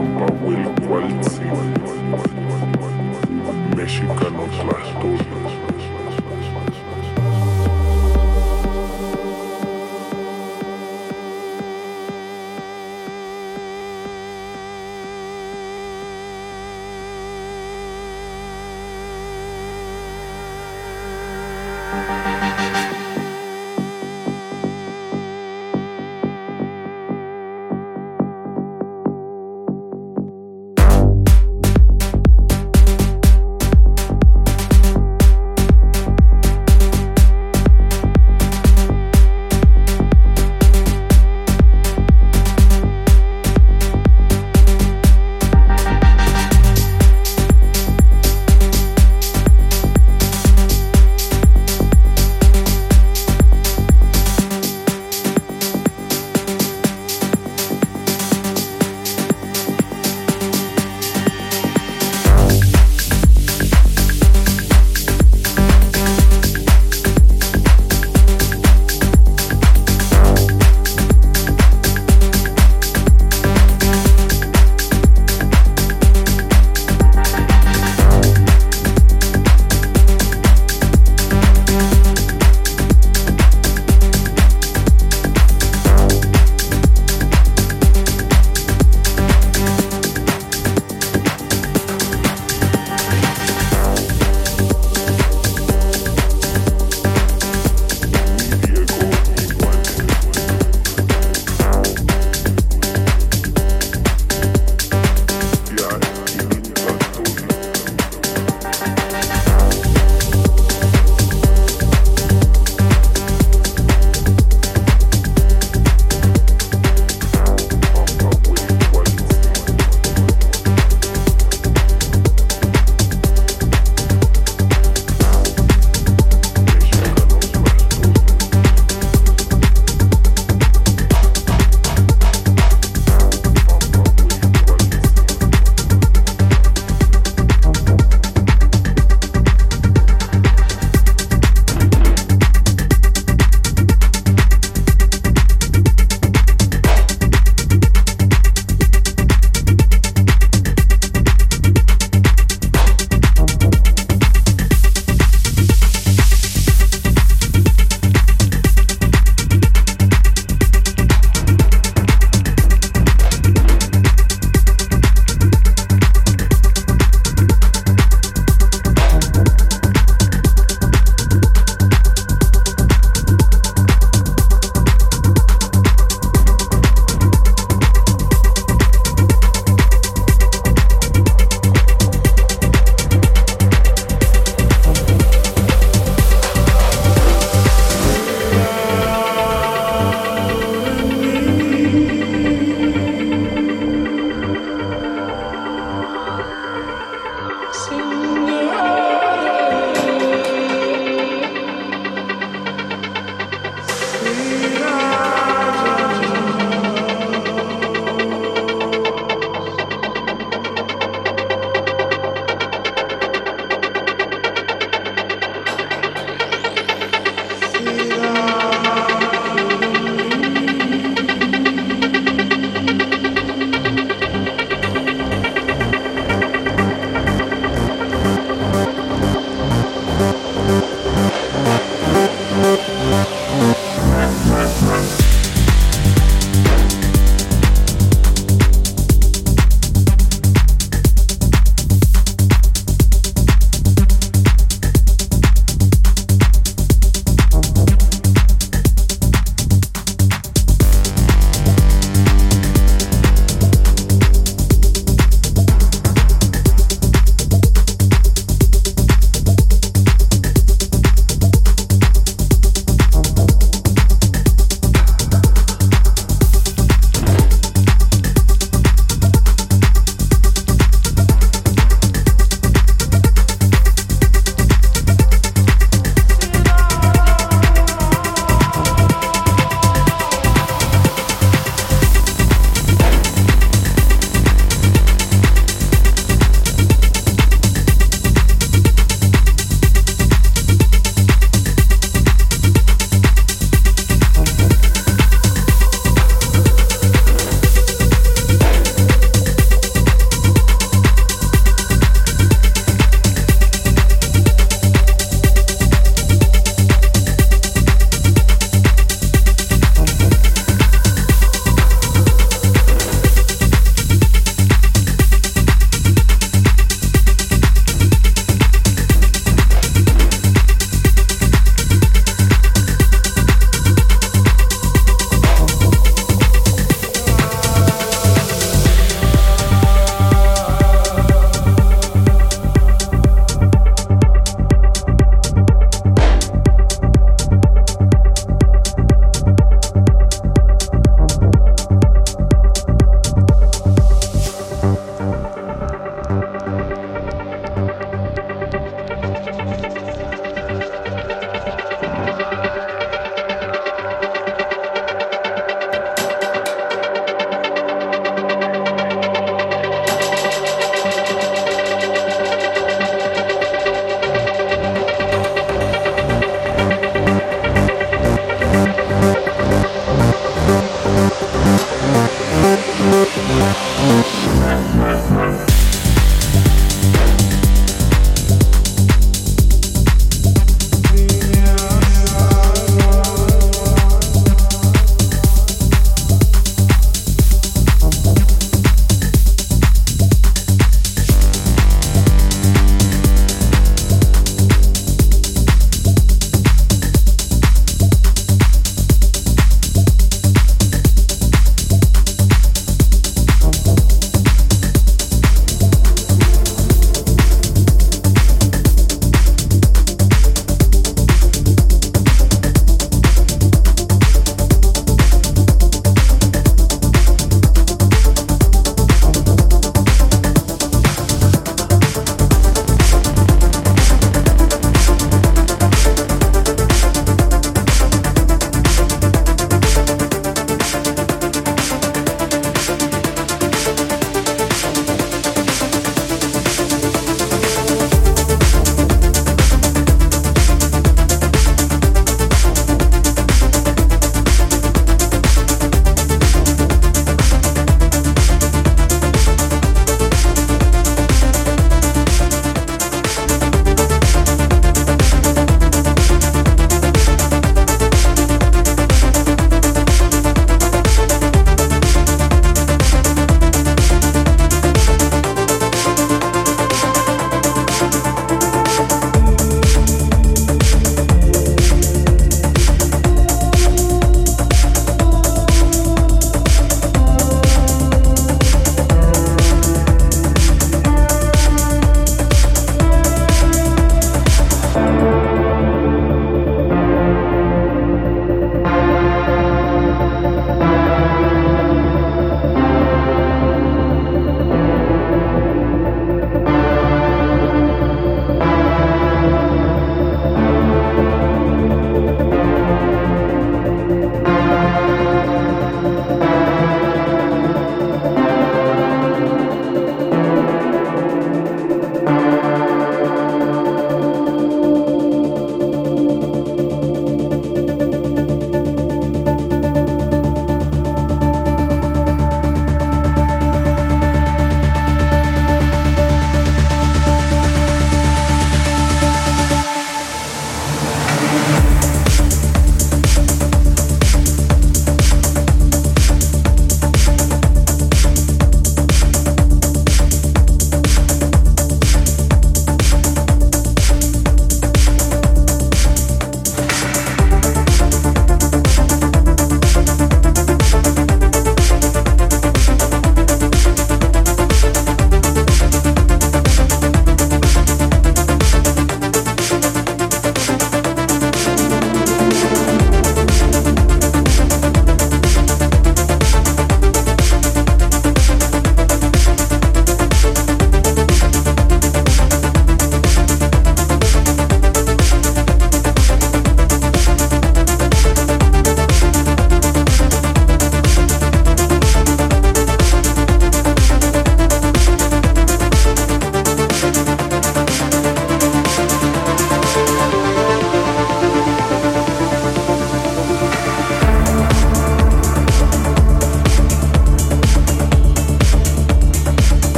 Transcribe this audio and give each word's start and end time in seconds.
Pampa 0.00 0.32
huele 0.42 0.70
igualito. 0.82 1.30
Mexicanos 3.76 4.56
las 4.64 4.94
dos. 5.02 5.59